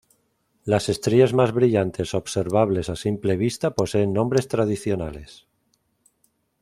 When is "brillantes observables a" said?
1.51-2.95